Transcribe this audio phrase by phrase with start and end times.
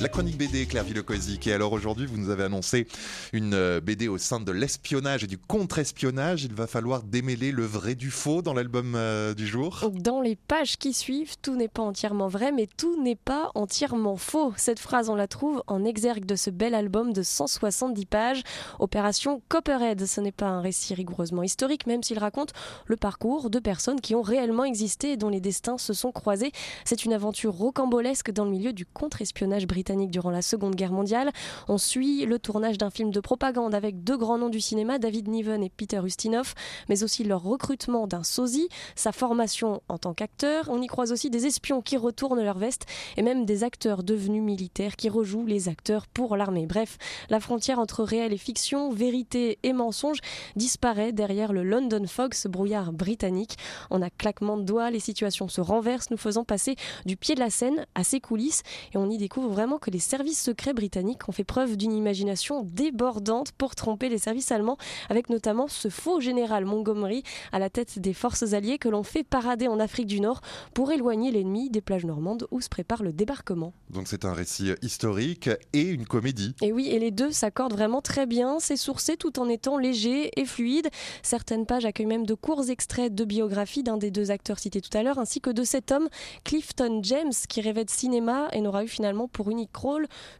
[0.00, 1.48] La chronique BD, Claire Villecozic.
[1.48, 2.86] Et alors aujourd'hui, vous nous avez annoncé
[3.32, 6.44] une euh, BD au sein de l'espionnage et du contre-espionnage.
[6.44, 9.90] Il va falloir démêler le vrai du faux dans l'album euh, du jour.
[9.94, 14.16] Dans les pages qui suivent, tout n'est pas entièrement vrai, mais tout n'est pas entièrement
[14.16, 14.52] faux.
[14.56, 18.42] Cette phrase, on la trouve en exergue de ce bel album de 170 pages.
[18.78, 20.06] Opération Copperhead.
[20.06, 22.52] Ce n'est pas un récit rigoureusement historique, même s'il raconte
[22.86, 26.52] le parcours de personnes qui ont réellement existé et dont les destins se sont croisés.
[26.84, 31.30] C'est une aventure rocambolesque dans le milieu du contre-espionnage britannique durant la Seconde Guerre mondiale.
[31.66, 35.28] On suit le tournage d'un film de propagande avec deux grands noms du cinéma, David
[35.28, 36.54] Niven et Peter Ustinov,
[36.88, 40.66] mais aussi leur recrutement d'un sosie, sa formation en tant qu'acteur.
[40.68, 42.84] On y croise aussi des espions qui retournent leur veste
[43.16, 46.66] et même des acteurs devenus militaires qui rejouent les acteurs pour l'armée.
[46.66, 46.98] Bref,
[47.30, 50.18] la frontière entre réel et fiction, vérité et mensonge
[50.56, 53.56] disparaît derrière le London Fog, ce brouillard britannique.
[53.90, 57.40] On a claquement de doigts, les situations se renversent, nous faisant passer du pied de
[57.40, 61.28] la scène à ses coulisses et on y découvre vraiment que les services secrets britanniques
[61.28, 66.20] ont fait preuve d'une imagination débordante pour tromper les services allemands, avec notamment ce faux
[66.20, 70.20] général Montgomery à la tête des forces alliées que l'on fait parader en Afrique du
[70.20, 70.40] Nord
[70.74, 73.72] pour éloigner l'ennemi des plages normandes où se prépare le débarquement.
[73.90, 76.54] Donc c'est un récit historique et une comédie.
[76.62, 78.58] Et oui, et les deux s'accordent vraiment très bien.
[78.60, 80.88] C'est sourcé tout en étant léger et fluide.
[81.22, 84.96] Certaines pages accueillent même de courts extraits de biographie d'un des deux acteurs cités tout
[84.96, 86.08] à l'heure, ainsi que de cet homme,
[86.44, 89.67] Clifton James, qui rêvait de cinéma et n'aura eu finalement pour unique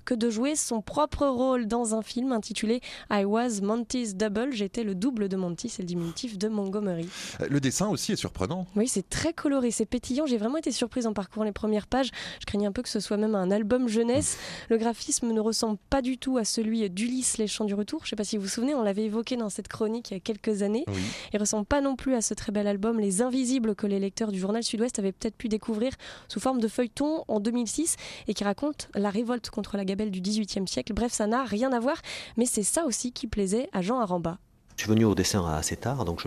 [0.04, 4.52] que de jouer son propre rôle dans un film intitulé I Was Monty's Double.
[4.52, 7.08] J'étais le double de Monty, c'est le diminutif de Montgomery.
[7.40, 8.66] Euh, le dessin aussi est surprenant.
[8.76, 10.26] Oui, c'est très coloré, c'est pétillant.
[10.26, 12.10] J'ai vraiment été surprise en parcourant les premières pages.
[12.40, 14.38] Je craignais un peu que ce soit même un album jeunesse.
[14.68, 18.00] Le graphisme ne ressemble pas du tout à celui d'Ulysse Les Chants du Retour.
[18.00, 20.14] Je ne sais pas si vous vous souvenez, on l'avait évoqué dans cette chronique il
[20.14, 20.84] y a quelques années.
[20.88, 20.94] Il
[21.34, 24.32] Il ressemble pas non plus à ce très bel album Les Invisibles que les lecteurs
[24.32, 25.92] du journal Sud-Ouest avaient peut-être pu découvrir
[26.26, 30.20] sous forme de feuilleton en 2006 et qui raconte la révolte contre la gabelle du
[30.20, 30.92] XVIIIe siècle.
[30.92, 31.96] Bref, ça n'a rien à voir,
[32.36, 34.38] mais c'est ça aussi qui plaisait à Jean Aramba.
[34.76, 36.24] Je suis venu au dessin assez tard, donc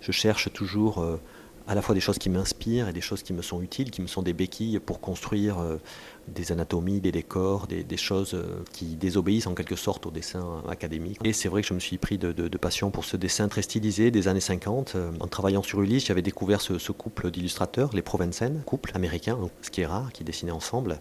[0.00, 1.20] je, cherche toujours euh,
[1.68, 4.02] à la fois des choses qui m'inspirent et des choses qui me sont utiles, qui
[4.02, 5.76] me sont des béquilles pour construire euh,
[6.26, 11.20] des anatomies, des décors, des, choses euh, qui désobéissent en quelque sorte au dessin académique.
[11.22, 14.10] Et c'est vrai que je me suis pris de, passion pour ce dessin très stylisé
[14.10, 14.96] des années 50.
[15.20, 19.82] En travaillant sur Ulysse, j'avais découvert ce, couple d'illustrateurs, les Provensen, couple américain, ce qui
[19.82, 20.98] est rare, qui dessinaient ensemble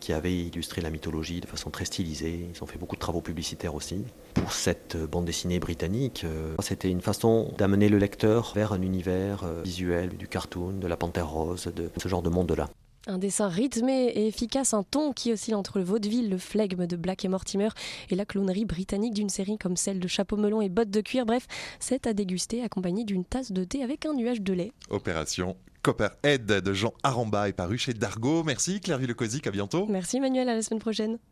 [0.00, 2.48] qui avaient illustré la mythologie de façon très stylisée.
[2.54, 4.04] Ils ont fait beaucoup de travaux publicitaires aussi.
[4.34, 9.44] Pour cette bande dessinée britannique, euh, c'était une façon d'amener le lecteur vers un univers
[9.44, 12.68] euh, visuel, du cartoon, de la panthère rose, de ce genre de monde-là.
[13.10, 16.94] Un dessin rythmé et efficace, un ton qui oscille entre le vaudeville, le flegme de
[16.94, 17.70] Black et Mortimer
[18.10, 21.24] et la clownerie britannique d'une série comme celle de Chapeau melon et bottes de cuir.
[21.24, 21.46] Bref,
[21.80, 24.72] c'est à déguster accompagné d'une tasse de thé avec un nuage de lait.
[24.90, 28.42] Opération Copperhead de Jean Aramba est paru chez Dargo.
[28.44, 29.86] Merci Claire Villecozic, à bientôt.
[29.88, 31.18] Merci Manuel, à la semaine prochaine.